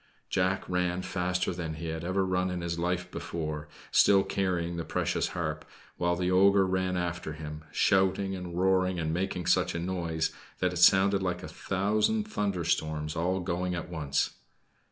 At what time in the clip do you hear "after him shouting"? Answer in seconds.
6.97-8.35